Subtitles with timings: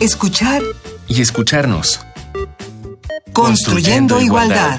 [0.00, 0.62] escuchar
[1.08, 2.00] y escucharnos.
[3.32, 4.78] Construyendo, igualdad.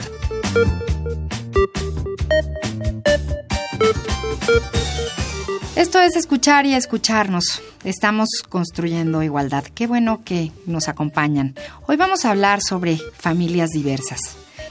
[5.76, 7.62] Esto es escuchar y escucharnos.
[7.84, 9.64] Estamos construyendo igualdad.
[9.64, 11.56] Qué bueno que nos acompañan.
[11.86, 14.20] Hoy vamos a hablar sobre familias diversas.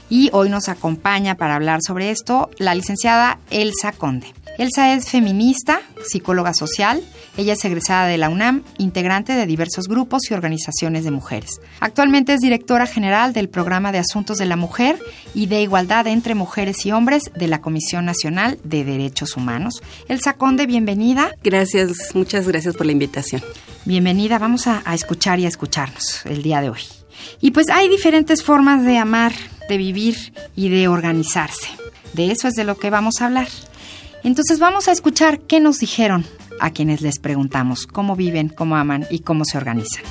[0.09, 4.33] Y hoy nos acompaña para hablar sobre esto la licenciada Elsa Conde.
[4.59, 7.01] Elsa es feminista, psicóloga social,
[7.37, 11.61] ella es egresada de la UNAM, integrante de diversos grupos y organizaciones de mujeres.
[11.79, 14.99] Actualmente es directora general del Programa de Asuntos de la Mujer
[15.33, 19.81] y de Igualdad entre Mujeres y Hombres de la Comisión Nacional de Derechos Humanos.
[20.09, 21.31] Elsa Conde, bienvenida.
[21.41, 23.41] Gracias, muchas gracias por la invitación.
[23.85, 26.81] Bienvenida, vamos a, a escuchar y a escucharnos el día de hoy.
[27.39, 29.31] Y pues hay diferentes formas de amar,
[29.69, 31.69] de vivir y de organizarse.
[32.11, 33.47] De eso es de lo que vamos a hablar.
[34.23, 36.25] Entonces vamos a escuchar qué nos dijeron
[36.59, 40.03] a quienes les preguntamos cómo viven, cómo aman y cómo se organizan.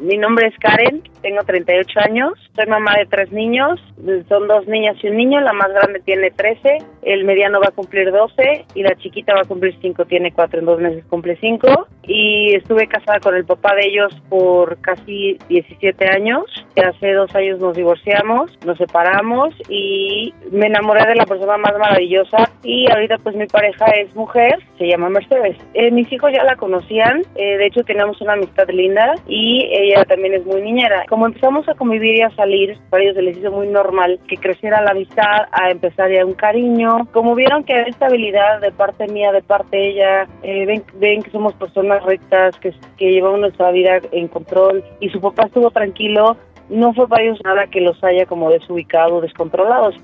[0.00, 3.80] Mi nombre es Karen, tengo 38 años, soy mamá de tres niños,
[4.28, 7.74] son dos niñas y un niño, la más grande tiene 13, el mediano va a
[7.74, 11.36] cumplir 12 y la chiquita va a cumplir 5, tiene 4, en dos meses cumple
[11.36, 16.44] 5 y estuve casada con el papá de ellos por casi 17 años,
[16.76, 22.50] hace dos años nos divorciamos, nos separamos y me enamoré de la persona más maravillosa
[22.62, 25.56] y ahorita pues mi pareja es mujer, se llama Mercedes.
[25.74, 30.04] Eh, mis hijos ya la conocían, eh, de hecho teníamos una amistad linda y ella
[30.04, 33.36] también es muy niñera como empezamos a convivir y a salir, para ellos se les
[33.36, 37.06] hizo muy normal que creciera la amistad, a empezar ya un cariño.
[37.12, 41.22] Como vieron que hay estabilidad de parte mía, de parte de ella, eh, ven, ven
[41.22, 45.70] que somos personas rectas, que, que llevamos nuestra vida en control y su papá estuvo
[45.70, 46.38] tranquilo,
[46.70, 49.94] no fue para ellos nada que los haya como desubicado, descontrolados.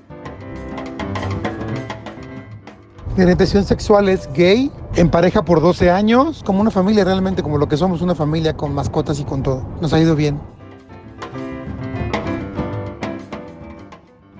[3.17, 7.57] Mi orientación sexual es gay, en pareja por 12 años, como una familia realmente, como
[7.57, 9.67] lo que somos, una familia con mascotas y con todo.
[9.81, 10.39] Nos ha ido bien.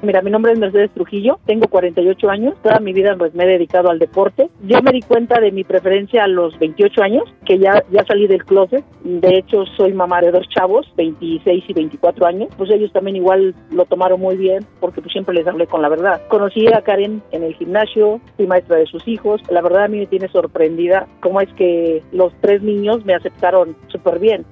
[0.02, 3.48] Mira, mi nombre es Mercedes Trujillo, tengo 48 años, toda mi vida pues me he
[3.48, 4.50] dedicado al deporte.
[4.64, 8.26] Yo me di cuenta de mi preferencia a los 28 años, que ya, ya salí
[8.26, 8.86] del closet.
[9.04, 12.50] De hecho, soy mamá de dos chavos, 26 y 24 años.
[12.58, 15.90] Pues ellos también igual lo tomaron muy bien, porque pues siempre les hablé con la
[15.90, 16.22] verdad.
[16.30, 19.42] Conocí a Karen en el gimnasio, fui maestra de sus hijos.
[19.50, 23.76] La verdad a mí me tiene sorprendida cómo es que los tres niños me aceptaron
[23.90, 24.46] súper bien.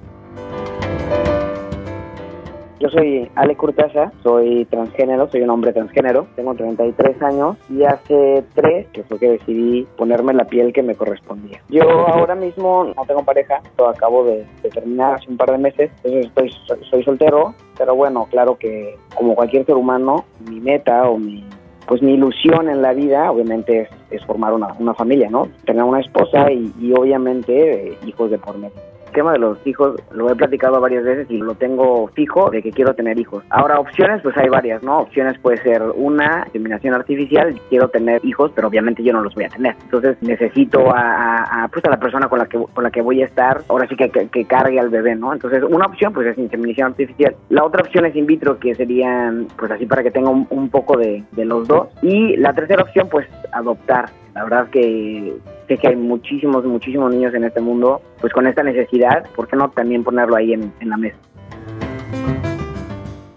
[2.79, 8.43] Yo soy Ale Curtaza, soy transgénero, soy un hombre transgénero, tengo 33 años y hace
[8.53, 11.59] tres que fue que decidí ponerme la piel que me correspondía.
[11.69, 15.57] Yo ahora mismo no tengo pareja, lo acabo de, de terminar hace un par de
[15.57, 16.51] meses, entonces estoy,
[16.89, 21.44] soy, soltero, pero bueno, claro que como cualquier ser humano, mi meta o mi
[21.88, 25.47] pues mi ilusión en la vida obviamente es, es formar una, una, familia, ¿no?
[25.65, 28.75] Tener una esposa y, y obviamente eh, hijos de por medio
[29.17, 32.72] tema de los hijos lo he platicado varias veces y lo tengo fijo de que
[32.72, 33.44] quiero tener hijos.
[33.50, 35.00] Ahora, opciones, pues hay varias, ¿no?
[35.00, 39.45] Opciones puede ser una, inseminación artificial, quiero tener hijos, pero obviamente yo no los voy
[39.45, 39.75] a tener.
[39.85, 43.23] Entonces necesito a, a pues a la persona con la que con la que voy
[43.23, 45.33] a estar, ahora sí que, que, cargue al bebé, ¿no?
[45.33, 47.35] Entonces, una opción pues es inseminación artificial.
[47.50, 50.69] La otra opción es in vitro, que serían pues así para que tenga un, un
[50.69, 51.88] poco de los dos.
[52.03, 54.09] Y la tercera opción, pues adoptar.
[54.37, 55.33] La verdad que
[55.67, 59.55] sé que hay muchísimos, muchísimos niños en este mundo, pues con esta necesidad, ¿por qué
[59.55, 61.17] no también ponerlo ahí en, en la mesa?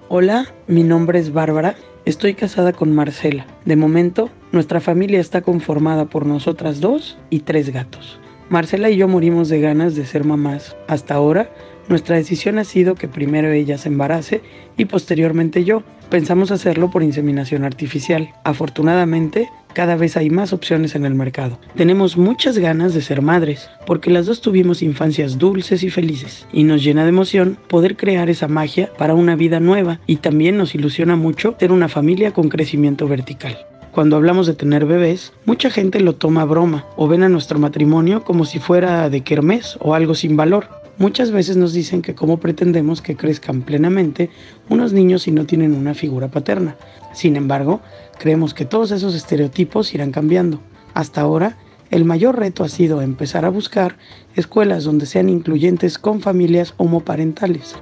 [0.08, 1.74] Hola, mi nombre es Bárbara.
[2.04, 3.46] Estoy casada con Marcela.
[3.64, 8.20] De momento, nuestra familia está conformada por nosotras dos y tres gatos.
[8.50, 10.76] Marcela y yo morimos de ganas de ser mamás.
[10.86, 11.48] Hasta ahora,
[11.88, 14.42] nuestra decisión ha sido que primero ella se embarace
[14.76, 15.82] y posteriormente yo.
[16.10, 18.34] Pensamos hacerlo por inseminación artificial.
[18.44, 21.58] Afortunadamente, cada vez hay más opciones en el mercado.
[21.76, 26.64] Tenemos muchas ganas de ser madres, porque las dos tuvimos infancias dulces y felices, y
[26.64, 30.74] nos llena de emoción poder crear esa magia para una vida nueva, y también nos
[30.74, 33.58] ilusiona mucho tener una familia con crecimiento vertical.
[33.92, 37.58] Cuando hablamos de tener bebés, mucha gente lo toma a broma o ven a nuestro
[37.58, 40.79] matrimonio como si fuera de kermés o algo sin valor.
[41.00, 44.28] Muchas veces nos dicen que cómo pretendemos que crezcan plenamente
[44.68, 46.76] unos niños si no tienen una figura paterna.
[47.14, 47.80] Sin embargo,
[48.18, 50.60] creemos que todos esos estereotipos irán cambiando.
[50.92, 51.56] Hasta ahora,
[51.90, 53.96] el mayor reto ha sido empezar a buscar
[54.36, 57.76] escuelas donde sean incluyentes con familias homoparentales.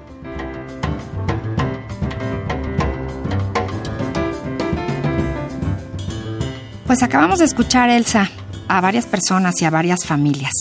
[6.87, 8.31] Pues acabamos de escuchar, Elsa,
[8.69, 10.53] a varias personas y a varias familias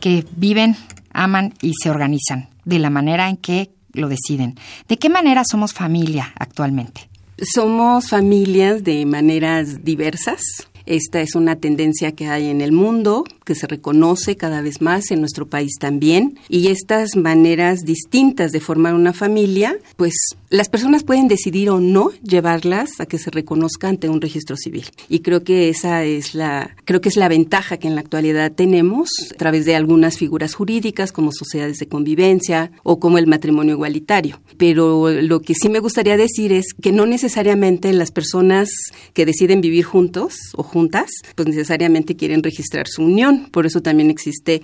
[0.00, 0.76] que viven
[1.16, 4.56] aman y se organizan de la manera en que lo deciden.
[4.88, 7.08] ¿De qué manera somos familia actualmente?
[7.54, 10.40] Somos familias de maneras diversas.
[10.84, 15.10] Esta es una tendencia que hay en el mundo, que se reconoce cada vez más
[15.10, 16.38] en nuestro país también.
[16.50, 20.12] Y estas maneras distintas de formar una familia, pues
[20.50, 24.86] las personas pueden decidir o no llevarlas a que se reconozca ante un registro civil.
[25.08, 28.52] Y creo que esa es la, creo que es la ventaja que en la actualidad
[28.52, 33.74] tenemos a través de algunas figuras jurídicas como sociedades de convivencia o como el matrimonio
[33.74, 34.40] igualitario.
[34.56, 38.70] Pero lo que sí me gustaría decir es que no necesariamente las personas
[39.14, 43.35] que deciden vivir juntos o juntas, pues necesariamente quieren registrar su unión.
[43.50, 44.62] Por eso también existe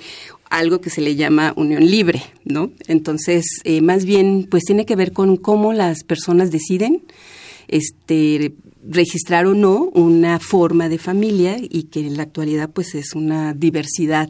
[0.50, 2.70] algo que se le llama unión libre, ¿no?
[2.88, 7.02] Entonces, eh, más bien, pues tiene que ver con cómo las personas deciden
[7.68, 8.52] este,
[8.88, 13.54] registrar o no una forma de familia y que en la actualidad pues es una
[13.54, 14.28] diversidad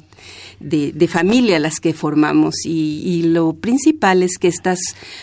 [0.60, 4.81] de, de familia las que formamos y, lo principal es que estas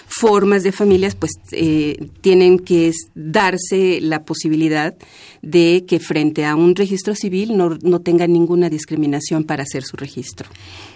[0.07, 4.95] formas de familias pues eh, tienen que darse la posibilidad
[5.41, 9.97] de que frente a un registro civil no, no tengan ninguna discriminación para hacer su
[9.97, 10.49] registro.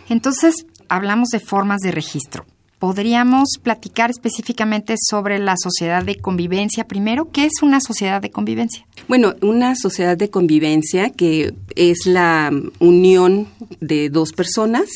[0.10, 2.46] Entonces, hablamos de formas de registro
[2.84, 6.84] podríamos platicar específicamente sobre la sociedad de convivencia.
[6.86, 8.86] Primero, ¿qué es una sociedad de convivencia?
[9.08, 13.48] Bueno, una sociedad de convivencia que es la unión
[13.80, 14.90] de dos personas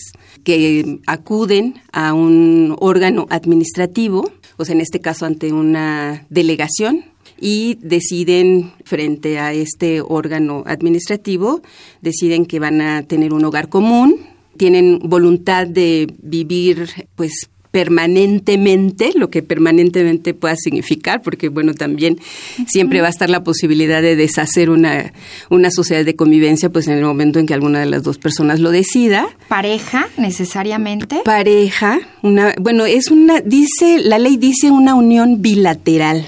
[0.43, 7.05] que acuden a un órgano administrativo, o sea, en este caso ante una delegación,
[7.39, 11.61] y deciden frente a este órgano administrativo,
[12.01, 14.19] deciden que van a tener un hogar común,
[14.57, 22.17] tienen voluntad de vivir pues permanentemente, lo que permanentemente pueda significar, porque bueno, también
[22.65, 25.13] siempre va a estar la posibilidad de deshacer una,
[25.51, 28.59] una sociedad de convivencia, pues en el momento en que alguna de las dos personas
[28.61, 29.27] lo decida.
[29.47, 31.21] ¿Pareja necesariamente?
[31.23, 36.25] Pareja, una, bueno, es una, dice, la ley dice una unión bilateral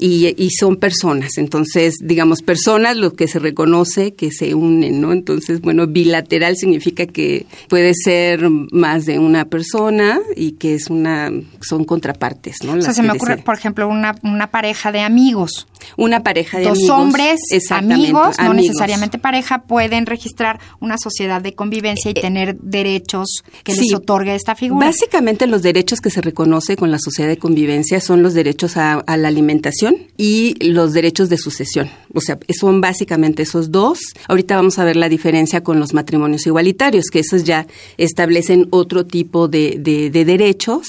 [0.00, 1.36] y, son personas.
[1.36, 5.12] Entonces, digamos, personas lo que se reconoce que se unen, ¿no?
[5.12, 11.30] Entonces, bueno, bilateral significa que puede ser más de una persona y que es una,
[11.60, 12.72] son contrapartes, ¿no?
[12.72, 15.66] o sea, se me ocurre, por ejemplo, una, una pareja de amigos.
[15.96, 16.98] Una pareja de Dos amigos.
[16.98, 23.42] hombres, amigos, no necesariamente pareja, pueden registrar una sociedad de convivencia y eh, tener derechos
[23.64, 24.86] que les otorgue esta figura.
[24.86, 29.02] Básicamente los derechos que se reconoce con la sociedad de convivencia son los derechos a
[29.06, 31.90] la alimentación, y los derechos de sucesión.
[32.12, 33.98] O sea, son básicamente esos dos.
[34.28, 37.66] Ahorita vamos a ver la diferencia con los matrimonios igualitarios, que esos ya
[37.96, 40.86] establecen otro tipo de, derechos.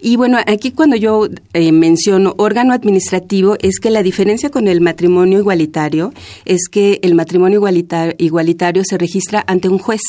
[0.00, 4.80] Y bueno, aquí cuando yo eh, menciono órgano administrativo, es que la diferencia con el
[4.80, 6.12] matrimonio igualitario
[6.44, 7.60] es que el matrimonio
[8.18, 10.02] igualitario se registra ante un juez.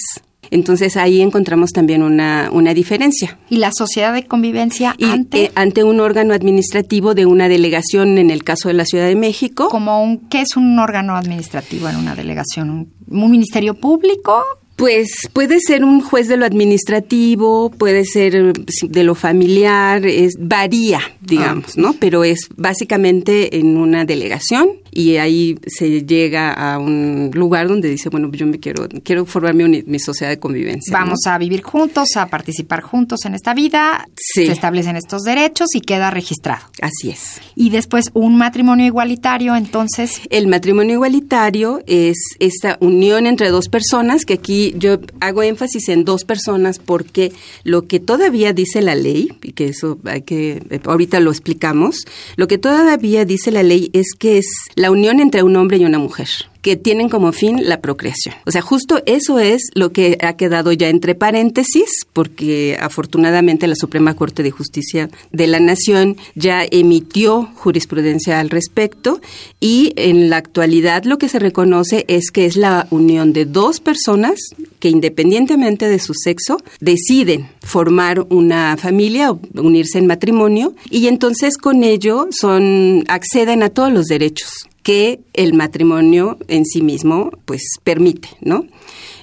[0.52, 3.40] Entonces ahí encontramos también una, una diferencia.
[3.50, 5.46] ¿Y la sociedad de convivencia ante?
[5.46, 9.16] Eh, ante un órgano administrativo de una delegación en el caso de la Ciudad de
[9.16, 9.70] México.
[9.70, 12.70] Como un, ¿Qué es un órgano administrativo en una delegación?
[12.70, 14.44] ¿Un, un ministerio público?
[14.76, 21.02] Pues puede ser un juez de lo administrativo, puede ser de lo familiar, es varía,
[21.22, 21.94] digamos, ¿no?
[21.94, 28.10] Pero es básicamente en una delegación y ahí se llega a un lugar donde dice,
[28.10, 30.92] bueno, yo me quiero, quiero formar mi, sociedad de convivencia.
[30.92, 35.82] Vamos a vivir juntos, a participar juntos en esta vida, se establecen estos derechos y
[35.82, 36.66] queda registrado.
[36.82, 37.40] Así es.
[37.56, 40.22] Y después un matrimonio igualitario, entonces.
[40.30, 46.04] El matrimonio igualitario es esta unión entre dos personas, que aquí yo hago énfasis en
[46.04, 47.32] dos personas porque
[47.64, 52.06] lo que todavía dice la ley, y que eso hay que, ahorita lo explicamos,
[52.36, 54.48] lo que todavía dice la ley es que es
[54.82, 56.28] la unión entre un hombre y una mujer
[56.62, 58.36] que tienen como fin la procreación.
[58.46, 63.76] O sea, justo eso es lo que ha quedado ya entre paréntesis, porque afortunadamente la
[63.76, 69.22] Suprema Corte de Justicia de la Nación ya emitió jurisprudencia al respecto
[69.60, 73.80] y en la actualidad lo que se reconoce es que es la unión de dos
[73.80, 74.40] personas
[74.80, 81.58] que independientemente de su sexo deciden formar una familia o unirse en matrimonio y entonces
[81.58, 87.62] con ello son acceden a todos los derechos que el matrimonio en sí mismo pues
[87.84, 88.66] permite, ¿no?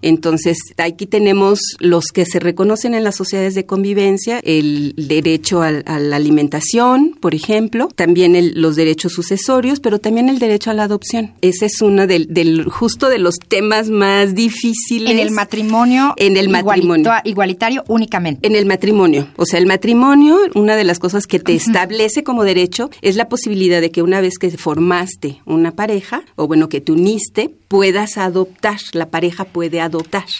[0.02, 5.70] Entonces, aquí tenemos los que se reconocen en las sociedades de convivencia, el derecho a,
[5.70, 11.34] la alimentación, por ejemplo, también los derechos sucesorios, pero también el derecho a la adopción.
[11.40, 15.10] Ese es uno del, justo de los temas más difíciles.
[15.10, 16.14] En el matrimonio.
[16.16, 17.10] En el matrimonio.
[17.24, 18.46] Igualitario únicamente.
[18.46, 19.28] En el matrimonio.
[19.36, 23.28] O sea, el matrimonio, una de las cosas que te establece como derecho es la
[23.28, 28.16] posibilidad de que una vez que formaste una pareja, o bueno, que te uniste, puedas
[28.18, 29.88] adoptar, la pareja puede adoptar.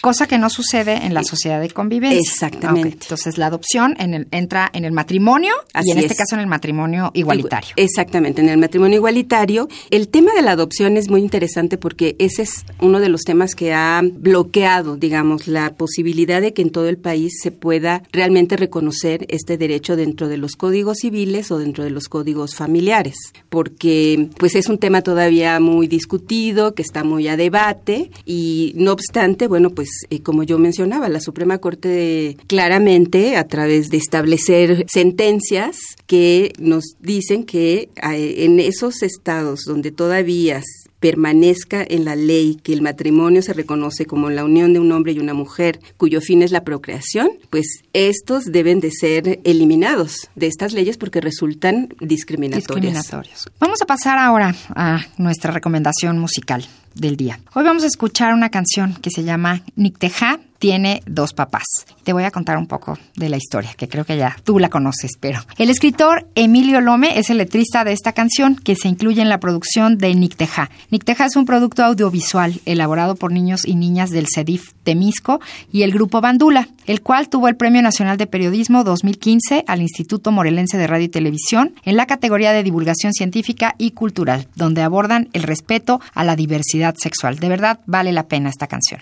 [0.01, 2.19] Cosa que no sucede en la sociedad de convivencia.
[2.19, 2.97] Exactamente.
[3.01, 6.17] Entonces la adopción en el- entra en el matrimonio Así y en este es.
[6.19, 7.69] caso en el matrimonio igualitario.
[7.75, 9.67] Exactamente, en el matrimonio igualitario.
[9.89, 13.55] El tema de la adopción es muy interesante porque ese es uno de los temas
[13.55, 18.57] que ha bloqueado, digamos, la posibilidad de que en todo el país se pueda realmente
[18.57, 23.15] reconocer este derecho dentro de los códigos civiles o dentro de los códigos familiares,
[23.49, 28.91] porque pues es un tema todavía muy discutido, que está muy a debate y no
[28.91, 34.85] obstante, bueno, pues eh, como yo mencionaba, la Suprema Corte claramente a través de establecer
[34.91, 35.77] sentencias
[36.07, 40.61] que nos dicen que eh, en esos estados donde todavía
[40.99, 45.13] permanezca en la ley que el matrimonio se reconoce como la unión de un hombre
[45.13, 50.47] y una mujer cuyo fin es la procreación, pues estos deben de ser eliminados de
[50.47, 52.67] estas leyes porque resultan discriminatorias.
[52.67, 53.49] discriminatorios.
[53.59, 56.67] Vamos a pasar ahora a nuestra recomendación musical
[56.99, 57.39] del día.
[57.53, 61.63] Hoy vamos a escuchar una canción que se llama Nicteja tiene dos papás.
[62.03, 64.69] Te voy a contar un poco de la historia, que creo que ya tú la
[64.69, 69.21] conoces, pero el escritor Emilio Lome es el letrista de esta canción que se incluye
[69.21, 70.69] en la producción de Nicteja.
[70.91, 75.39] Nicteja es un producto audiovisual elaborado por niños y niñas del CEDIF Temisco
[75.71, 80.31] y el grupo Bandula, el cual tuvo el Premio Nacional de Periodismo 2015 al Instituto
[80.31, 85.29] Morelense de Radio y Televisión en la categoría de divulgación científica y cultural, donde abordan
[85.33, 87.39] el respeto a la diversidad sexual.
[87.39, 89.01] De verdad vale la pena esta canción.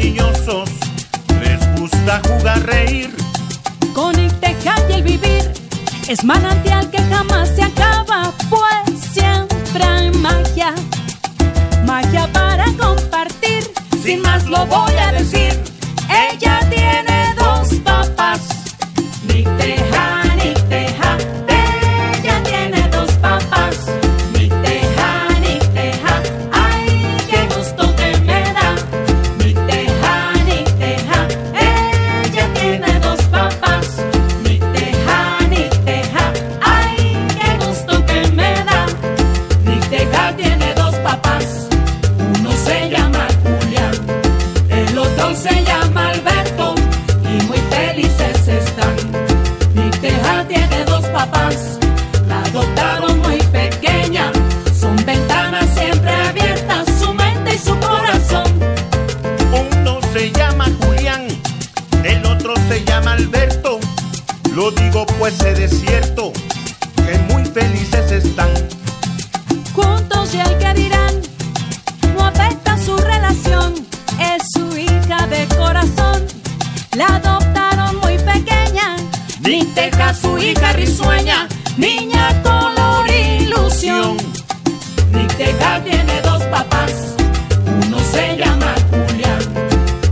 [0.00, 0.70] Cariñosos,
[1.42, 3.14] les gusta jugar, reír.
[3.94, 5.52] Con Icteja y el vivir
[6.08, 10.74] es manantial que jamás se acaba, pues siempre hay magia.
[11.84, 13.70] Magia para compartir,
[14.02, 15.19] sin más lo voy a decir.
[86.50, 87.14] Papás,
[87.86, 89.40] uno se llama Julián,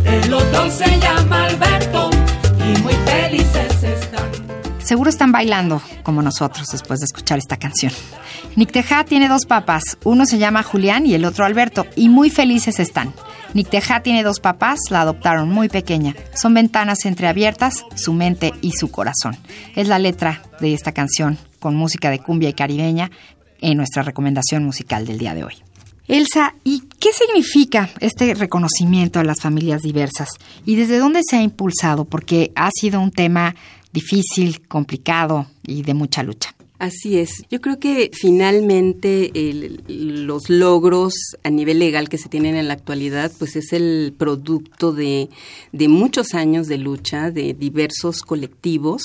[0.05, 2.11] el otro se llama Alberto
[2.59, 4.31] y muy felices están.
[4.79, 7.93] Seguro están bailando como nosotros después de escuchar esta canción.
[8.57, 12.81] Nicteja tiene dos papás, uno se llama Julián y el otro Alberto, y muy felices
[12.81, 13.13] están.
[13.55, 16.15] Nicteja tiene dos papás, la adoptaron muy pequeña.
[16.35, 19.37] Son ventanas entreabiertas, su mente y su corazón.
[19.75, 23.11] Es la letra de esta canción con música de cumbia y caribeña
[23.61, 25.55] en nuestra recomendación musical del día de hoy.
[26.09, 30.31] Elsa, ¿y qué significa este reconocimiento a las familias diversas?
[30.65, 32.07] ¿Y desde dónde se ha impulsado?
[32.07, 33.55] Porque ha sido un tema
[33.93, 36.55] difícil, complicado y de mucha lucha.
[36.79, 37.43] Así es.
[37.51, 39.33] Yo creo que finalmente
[39.89, 41.13] los logros
[41.43, 45.29] a nivel legal que se tienen en la actualidad, pues es el producto de,
[45.73, 49.03] de muchos años de lucha de diversos colectivos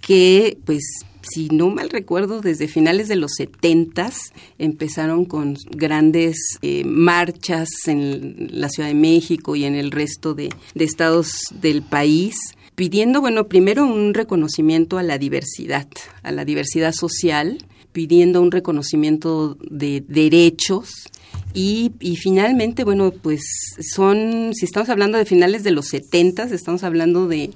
[0.00, 0.82] que, pues,
[1.22, 8.48] si no mal recuerdo, desde finales de los setentas empezaron con grandes eh, marchas en
[8.50, 12.36] la Ciudad de México y en el resto de, de estados del país
[12.78, 15.88] pidiendo, bueno, primero un reconocimiento a la diversidad,
[16.22, 17.58] a la diversidad social,
[17.90, 20.92] pidiendo un reconocimiento de derechos
[21.54, 23.42] y, y, finalmente, bueno, pues
[23.80, 27.50] son, si estamos hablando de finales de los 70, estamos hablando de,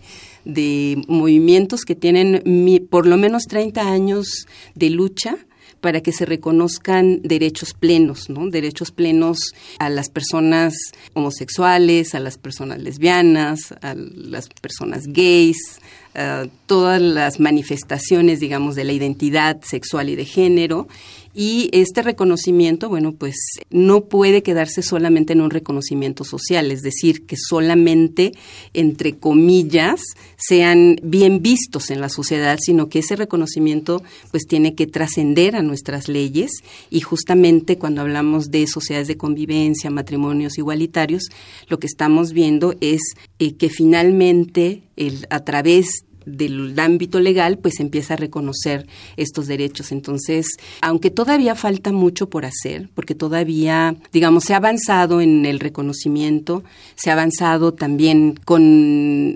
[0.45, 2.43] de movimientos que tienen
[2.91, 5.37] por lo menos 30 años de lucha
[5.83, 8.49] para que se reconozcan derechos plenos, ¿no?
[8.49, 10.75] Derechos plenos a las personas
[11.13, 15.81] homosexuales, a las personas lesbianas, a las personas gays,
[16.15, 20.87] a todas las manifestaciones, digamos, de la identidad sexual y de género
[21.35, 23.37] y este reconocimiento, bueno, pues
[23.71, 28.33] no puede quedarse solamente en un reconocimiento social, es decir, que solamente,
[28.75, 30.03] entre comillas,
[30.37, 35.63] sean bien vistos en la sociedad, sino que ese reconocimiento pues tiene que trascender a
[35.63, 36.51] nuestras leyes.
[36.91, 41.25] Y justamente cuando hablamos de sociedades de convivencia, matrimonios igualitarios,
[41.69, 43.01] lo que estamos viendo es
[43.39, 48.87] eh, que finalmente el, a través del ámbito legal, pues empieza a reconocer
[49.17, 49.93] estos derechos.
[49.93, 50.47] Entonces,
[50.81, 56.63] aunque todavía falta mucho por hacer, porque todavía, digamos, se ha avanzado en el reconocimiento,
[56.95, 58.63] se ha avanzado también con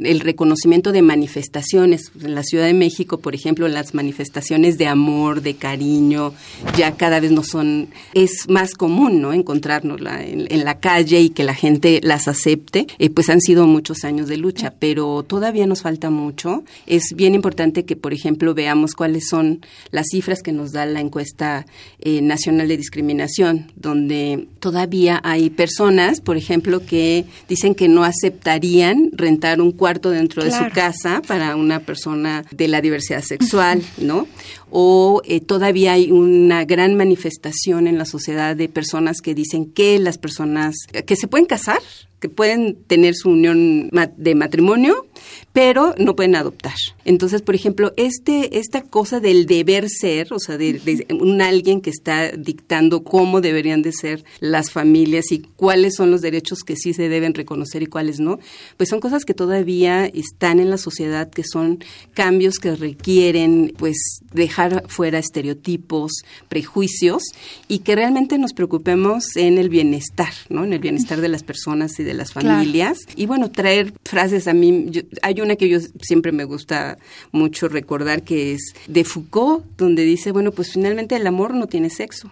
[0.04, 2.12] el reconocimiento de manifestaciones.
[2.22, 6.32] En la Ciudad de México, por ejemplo, las manifestaciones de amor, de cariño,
[6.76, 9.32] ya cada vez no son, es más común, ¿no?
[9.32, 13.66] Encontrarnos en, en, la calle y que la gente las acepte, eh, pues han sido
[13.66, 18.54] muchos años de lucha, pero todavía nos falta mucho es bien importante que, por ejemplo,
[18.54, 21.66] veamos cuáles son las cifras que nos da la encuesta
[22.00, 29.10] eh, nacional de discriminación, donde todavía hay personas, por ejemplo, que dicen que no aceptarían
[29.12, 34.26] rentar un cuarto dentro de su casa para una persona de la diversidad sexual, ¿no?
[34.70, 39.98] O eh, todavía hay una gran manifestación en la sociedad de personas que dicen que
[39.98, 40.74] las personas
[41.06, 41.80] que se pueden casar,
[42.20, 45.06] que pueden tener su unión de matrimonio,
[45.52, 46.74] pero no pueden adoptar.
[47.04, 51.90] Entonces, por ejemplo, este, esta cosa del deber ser, o sea, de, un alguien que
[51.90, 56.94] está dictando cómo deberían de ser las familias y cuáles son los derechos que sí
[56.94, 58.38] se deben reconocer y cuáles no,
[58.76, 63.96] pues son cosas que todavía están en la sociedad, que son cambios que requieren, pues,
[64.32, 66.12] dejar fuera estereotipos,
[66.48, 67.22] prejuicios
[67.68, 70.64] y que realmente nos preocupemos en el bienestar, ¿no?
[70.64, 72.98] En el bienestar de las personas y de las familias.
[73.16, 74.90] Y bueno, traer frases a mí,
[75.22, 76.98] hay una que yo siempre me gusta
[77.32, 81.90] mucho recordar que es de Foucault, donde dice, bueno, pues finalmente el amor no tiene
[81.90, 82.30] sexo.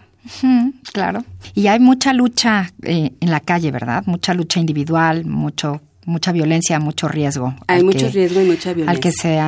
[0.91, 1.23] claro.
[1.53, 4.03] Y hay mucha lucha eh, en la calle, ¿verdad?
[4.07, 7.55] Mucha lucha individual, mucho mucha violencia, mucho riesgo.
[7.67, 8.91] Hay mucho riesgo y mucha violencia.
[8.91, 9.39] Al que se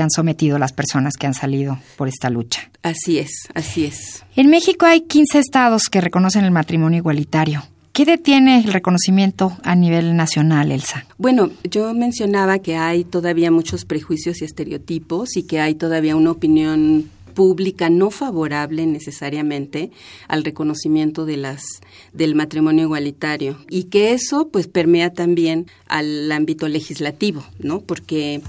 [0.00, 2.70] han sometido las personas que han salido por esta lucha.
[2.82, 4.24] Así es, así es.
[4.36, 7.62] En México hay 15 estados que reconocen el matrimonio igualitario.
[7.92, 11.04] ¿Qué detiene el reconocimiento a nivel nacional, Elsa?
[11.18, 16.30] Bueno, yo mencionaba que hay todavía muchos prejuicios y estereotipos y que hay todavía una
[16.30, 19.90] opinión pública no favorable necesariamente
[20.28, 21.62] al reconocimiento de las
[22.12, 27.80] del matrimonio igualitario y que eso pues permea también al ámbito legislativo, ¿no?
[27.80, 28.42] Porque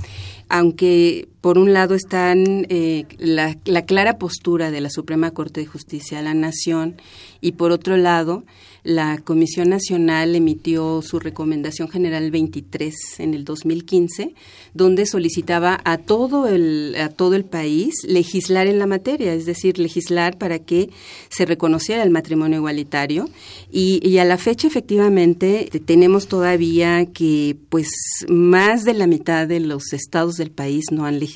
[0.50, 5.68] aunque por un lado están eh, la, la clara postura de la Suprema Corte de
[5.68, 6.96] Justicia de la Nación
[7.42, 8.46] y por otro lado
[8.84, 14.34] la Comisión Nacional emitió su recomendación general 23 en el 2015,
[14.74, 19.80] donde solicitaba a todo el a todo el país legislar en la materia, es decir,
[19.80, 20.90] legislar para que
[21.30, 23.30] se reconociera el matrimonio igualitario.
[23.72, 27.88] Y, y a la fecha efectivamente tenemos todavía que pues
[28.28, 31.33] más de la mitad de los estados del país no han legislado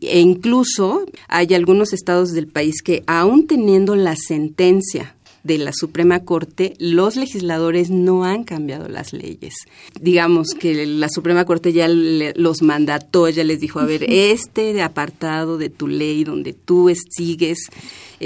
[0.00, 6.24] e incluso hay algunos estados del país que aún teniendo la sentencia de la Suprema
[6.24, 9.54] Corte, los legisladores no han cambiado las leyes.
[10.00, 15.58] Digamos que la Suprema Corte ya los mandató, ya les dijo, a ver, este apartado
[15.58, 17.68] de tu ley donde tú sigues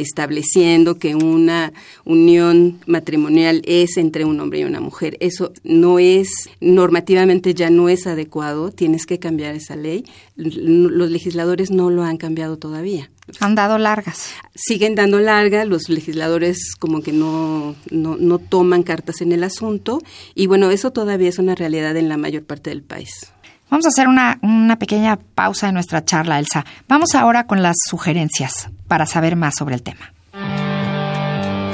[0.00, 1.72] estableciendo que una
[2.04, 5.16] unión matrimonial es entre un hombre y una mujer.
[5.20, 10.04] Eso no es, normativamente ya no es adecuado, tienes que cambiar esa ley.
[10.36, 13.10] Los legisladores no lo han cambiado todavía.
[13.40, 14.30] Han dado largas.
[14.54, 20.00] Siguen dando largas, los legisladores como que no, no, no toman cartas en el asunto
[20.34, 23.32] y bueno, eso todavía es una realidad en la mayor parte del país.
[23.70, 26.64] Vamos a hacer una, una pequeña pausa de nuestra charla, Elsa.
[26.88, 30.12] Vamos ahora con las sugerencias para saber más sobre el tema.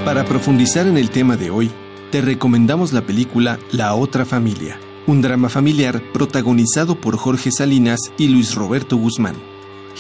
[0.05, 1.71] Para profundizar en el tema de hoy,
[2.11, 8.29] te recomendamos la película La otra familia, un drama familiar protagonizado por Jorge Salinas y
[8.29, 9.37] Luis Roberto Guzmán.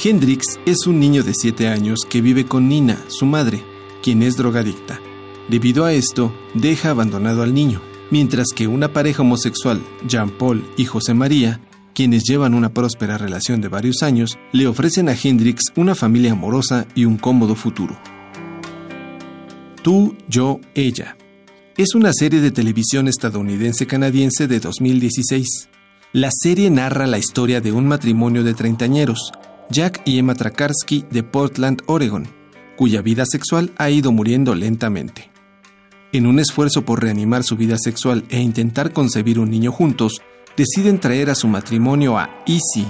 [0.03, 3.63] Hendrix es un niño de 7 años que vive con Nina, su madre,
[4.03, 5.01] quien es drogadicta.
[5.49, 7.81] Debido a esto, deja abandonado al niño,
[8.11, 11.61] mientras que una pareja homosexual, Jean Paul y José María,
[11.95, 16.87] quienes llevan una próspera relación de varios años, le ofrecen a Hendrix una familia amorosa
[16.95, 17.97] y un cómodo futuro.
[19.83, 21.17] Tú, yo, ella.
[21.77, 25.69] Es una serie de televisión estadounidense-canadiense de 2016.
[26.13, 29.33] La serie narra la historia de un matrimonio de treintañeros,
[29.71, 32.27] Jack y Emma Trakarsky de Portland, Oregon,
[32.77, 35.31] cuya vida sexual ha ido muriendo lentamente.
[36.13, 40.23] En un esfuerzo por reanimar su vida sexual e intentar concebir un niño juntos,
[40.57, 42.87] deciden traer a su matrimonio a Easy,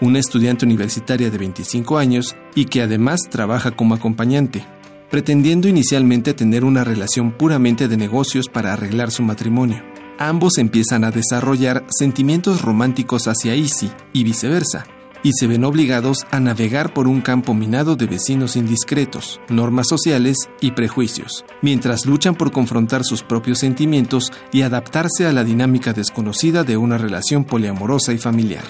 [0.00, 4.64] una estudiante universitaria de 25 años y que además trabaja como acompañante,
[5.10, 9.82] pretendiendo inicialmente tener una relación puramente de negocios para arreglar su matrimonio.
[10.18, 14.86] Ambos empiezan a desarrollar sentimientos románticos hacia Easy y viceversa,
[15.22, 20.48] y se ven obligados a navegar por un campo minado de vecinos indiscretos, normas sociales
[20.60, 26.64] y prejuicios, mientras luchan por confrontar sus propios sentimientos y adaptarse a la dinámica desconocida
[26.64, 28.64] de una relación poliamorosa y familiar.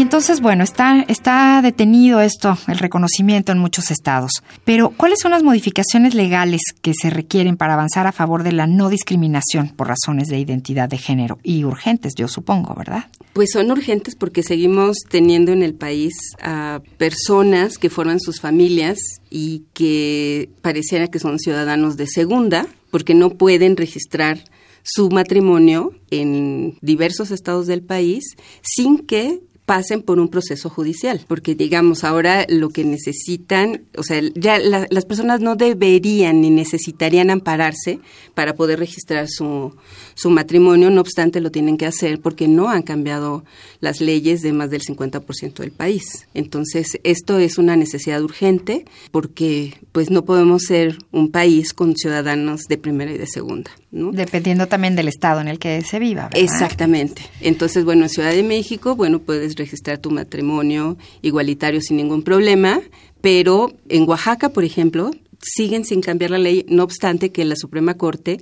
[0.00, 4.32] Y entonces, bueno, está, está detenido esto, el reconocimiento en muchos estados.
[4.64, 8.66] Pero, ¿cuáles son las modificaciones legales que se requieren para avanzar a favor de la
[8.66, 11.38] no discriminación por razones de identidad de género?
[11.42, 13.08] Y urgentes, yo supongo, ¿verdad?
[13.34, 18.96] Pues son urgentes porque seguimos teniendo en el país a personas que forman sus familias
[19.28, 24.42] y que pareciera que son ciudadanos de segunda, porque no pueden registrar
[24.82, 28.24] su matrimonio en diversos estados del país
[28.62, 34.20] sin que pasen por un proceso judicial, porque digamos, ahora lo que necesitan, o sea,
[34.34, 38.00] ya las personas no deberían ni necesitarían ampararse
[38.34, 39.76] para poder registrar su,
[40.14, 43.44] su matrimonio, no obstante lo tienen que hacer porque no han cambiado
[43.78, 46.26] las leyes de más del 50% del país.
[46.34, 52.62] Entonces, esto es una necesidad urgente porque pues no podemos ser un país con ciudadanos
[52.62, 53.70] de primera y de segunda.
[53.92, 56.24] Dependiendo también del estado en el que se viva.
[56.24, 56.40] ¿verdad?
[56.40, 57.22] Exactamente.
[57.40, 62.80] Entonces, bueno, en Ciudad de México, bueno, puedes registrar tu matrimonio igualitario sin ningún problema,
[63.20, 67.94] pero en Oaxaca, por ejemplo, siguen sin cambiar la ley, no obstante que la Suprema
[67.94, 68.40] Corte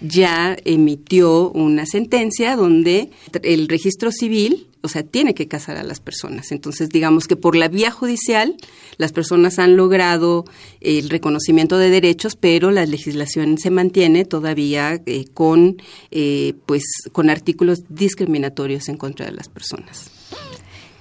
[0.00, 3.10] ya emitió una sentencia donde
[3.42, 6.52] el registro civil o sea, tiene que casar a las personas.
[6.52, 8.56] Entonces, digamos que por la vía judicial,
[8.96, 10.44] las personas han logrado
[10.80, 17.28] el reconocimiento de derechos, pero la legislación se mantiene todavía eh, con, eh, pues, con
[17.28, 20.10] artículos discriminatorios en contra de las personas.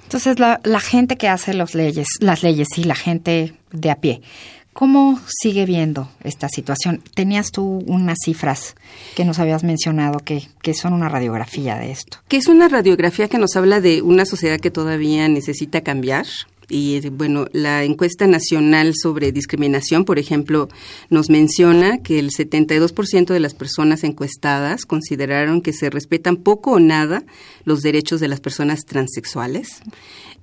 [0.09, 3.95] Entonces, la, la gente que hace las leyes, las leyes y la gente de a
[3.97, 4.21] pie,
[4.73, 7.03] ¿Cómo sigue viendo esta situación?
[7.13, 8.75] Tenías tú unas cifras
[9.15, 12.19] que nos habías mencionado que, que, son una radiografía de esto.
[12.29, 16.27] Que es una radiografía que nos habla de una sociedad que todavía necesita cambiar.
[16.69, 20.69] Y bueno, la encuesta nacional sobre discriminación, por ejemplo,
[21.09, 26.79] nos menciona que el 72% de las personas encuestadas consideraron que se respetan poco o
[26.79, 27.23] nada
[27.65, 29.81] los derechos de las personas transexuales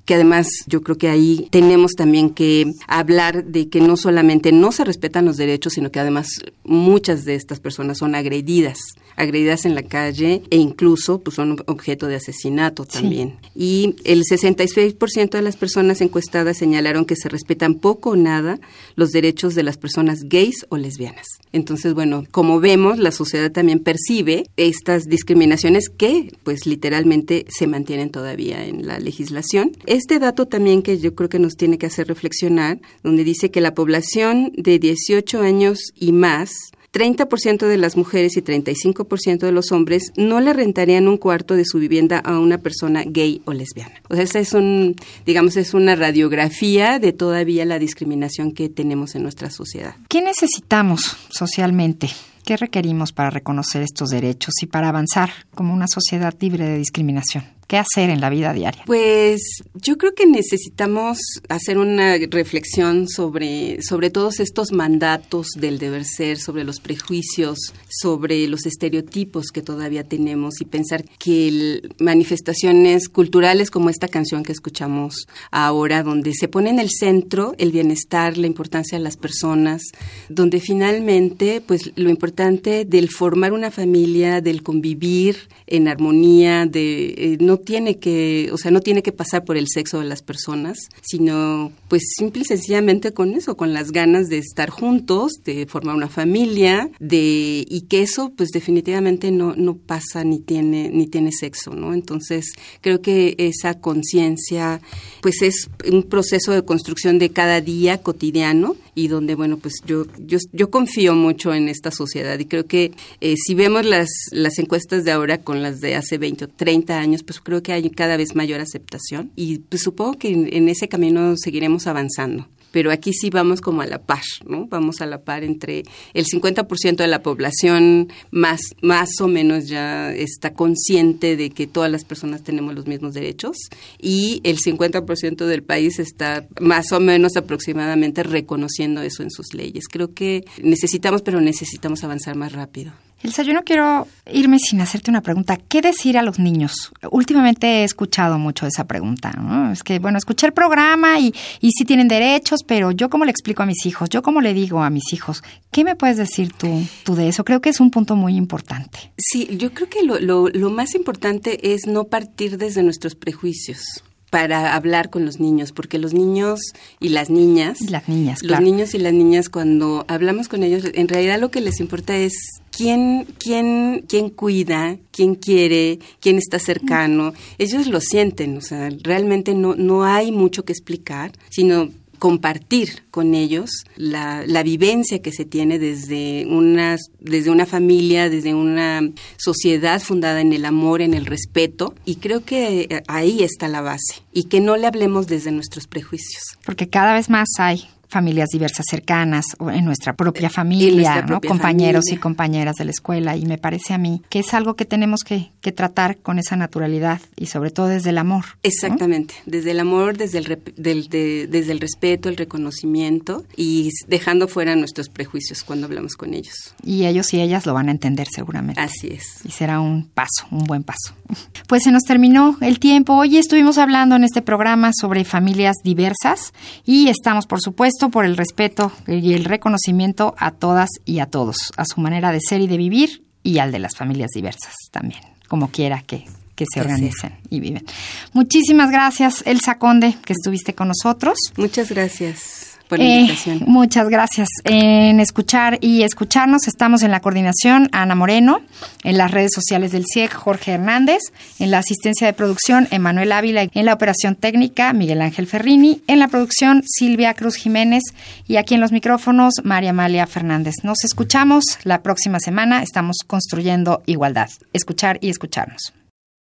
[0.06, 4.70] que además yo creo que ahí tenemos también que hablar de que no solamente no
[4.70, 6.28] se respetan los derechos, sino que además
[6.62, 8.78] muchas de estas personas son agredidas,
[9.16, 13.36] agredidas en la calle e incluso pues, son objeto de asesinato también.
[13.54, 18.60] Y el 66% de las personas encuestadas señalaron que se respetan poco o nada
[18.94, 21.26] los derechos de las personas gays o lesbianas.
[21.52, 28.10] Entonces, bueno, como vemos, la sociedad también percibe estas discriminaciones que pues literalmente se mantienen
[28.10, 32.08] todavía en la legislación este dato también que yo creo que nos tiene que hacer
[32.08, 36.50] reflexionar, donde dice que la población de 18 años y más
[36.96, 41.66] 30% de las mujeres y 35% de los hombres no le rentarían un cuarto de
[41.66, 44.00] su vivienda a una persona gay o lesbiana.
[44.08, 49.14] O sea, esa es un, digamos, es una radiografía de todavía la discriminación que tenemos
[49.14, 49.96] en nuestra sociedad.
[50.08, 52.08] ¿Qué necesitamos socialmente?
[52.46, 57.55] ¿Qué requerimos para reconocer estos derechos y para avanzar como una sociedad libre de discriminación?
[57.66, 58.82] Qué hacer en la vida diaria?
[58.86, 59.40] Pues
[59.74, 66.38] yo creo que necesitamos hacer una reflexión sobre, sobre todos estos mandatos del deber ser,
[66.38, 73.90] sobre los prejuicios, sobre los estereotipos que todavía tenemos y pensar que manifestaciones culturales como
[73.90, 78.98] esta canción que escuchamos ahora, donde se pone en el centro el bienestar, la importancia
[78.98, 79.82] de las personas,
[80.28, 87.36] donde finalmente pues lo importante del formar una familia, del convivir en armonía, de eh,
[87.40, 90.78] no tiene que, o sea, no tiene que pasar por el sexo de las personas,
[91.02, 95.94] sino pues simple y sencillamente con eso, con las ganas de estar juntos, de formar
[95.94, 101.32] una familia, de y que eso pues definitivamente no no pasa ni tiene ni tiene
[101.32, 101.94] sexo, ¿no?
[101.94, 104.80] Entonces, creo que esa conciencia
[105.20, 110.06] pues es un proceso de construcción de cada día cotidiano y donde bueno, pues yo
[110.18, 114.58] yo yo confío mucho en esta sociedad y creo que eh, si vemos las las
[114.58, 117.88] encuestas de ahora con las de hace 20 o 30 años, pues creo que hay
[117.90, 123.14] cada vez mayor aceptación y pues supongo que en ese camino seguiremos avanzando pero aquí
[123.14, 124.66] sí vamos como a la par, ¿no?
[124.66, 130.12] Vamos a la par entre el 50% de la población más, más o menos ya
[130.12, 133.56] está consciente de que todas las personas tenemos los mismos derechos
[133.98, 139.88] y el 50% del país está más o menos aproximadamente reconociendo eso en sus leyes.
[139.88, 142.92] Creo que necesitamos, pero necesitamos avanzar más rápido.
[143.26, 145.56] Elsa, yo no quiero irme sin hacerte una pregunta.
[145.56, 146.92] ¿Qué decir a los niños?
[147.10, 149.32] Últimamente he escuchado mucho esa pregunta.
[149.32, 149.72] ¿no?
[149.72, 153.32] Es que, bueno, escuché el programa y, y sí tienen derechos, pero yo cómo le
[153.32, 155.42] explico a mis hijos, yo cómo le digo a mis hijos.
[155.72, 157.44] ¿Qué me puedes decir tú, tú de eso?
[157.44, 159.10] Creo que es un punto muy importante.
[159.18, 164.04] Sí, yo creo que lo, lo, lo más importante es no partir desde nuestros prejuicios
[164.30, 166.60] para hablar con los niños, porque los niños
[167.00, 171.08] y las niñas, las niñas, los niños y las niñas cuando hablamos con ellos, en
[171.08, 172.34] realidad lo que les importa es
[172.76, 177.32] quién, quién, quién cuida, quién quiere, quién está cercano.
[177.58, 183.34] Ellos lo sienten, o sea, realmente no, no hay mucho que explicar, sino compartir con
[183.34, 189.02] ellos la, la, vivencia que se tiene desde una, desde una familia, desde una
[189.36, 194.22] sociedad fundada en el amor, en el respeto, y creo que ahí está la base,
[194.32, 196.42] y que no le hablemos desde nuestros prejuicios.
[196.64, 201.40] Porque cada vez más hay familias diversas cercanas o en nuestra propia familia, ¿no?
[201.40, 203.36] compañeros y compañeras de la escuela.
[203.36, 206.56] Y me parece a mí que es algo que tenemos que, que tratar con esa
[206.56, 208.44] naturalidad y sobre todo desde el amor.
[208.62, 214.76] Exactamente, desde el amor, desde el, del, desde el respeto, el reconocimiento y dejando fuera
[214.76, 216.74] nuestros prejuicios cuando hablamos con ellos.
[216.82, 218.80] Y ellos y ellas lo van a entender seguramente.
[218.80, 219.44] Así es.
[219.44, 221.14] Y será un paso, un buen paso.
[221.66, 223.14] Pues se nos terminó el tiempo.
[223.14, 226.52] Hoy estuvimos hablando en este programa sobre familias diversas
[226.84, 231.56] y estamos, por supuesto, por el respeto y el reconocimiento a todas y a todos,
[231.76, 235.20] a su manera de ser y de vivir y al de las familias diversas también,
[235.48, 237.84] como quiera que, que se organicen y viven.
[238.32, 241.38] Muchísimas gracias, Elsa Conde, que estuviste con nosotros.
[241.56, 242.75] Muchas gracias.
[242.90, 243.34] Eh,
[243.66, 244.48] muchas gracias.
[244.64, 248.60] En escuchar y escucharnos estamos en la coordinación Ana Moreno,
[249.02, 251.18] en las redes sociales del CIEC Jorge Hernández,
[251.58, 256.18] en la asistencia de producción Emanuel Ávila, en la operación técnica Miguel Ángel Ferrini, en
[256.18, 258.02] la producción Silvia Cruz Jiménez
[258.46, 260.76] y aquí en los micrófonos María Amalia Fernández.
[260.82, 262.82] Nos escuchamos la próxima semana.
[262.82, 264.50] Estamos construyendo igualdad.
[264.72, 265.92] Escuchar y escucharnos.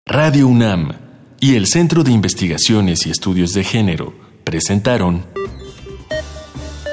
[0.06, 0.91] Radio UNAM
[1.39, 5.25] y el Centro de Investigaciones y Estudios de Género presentaron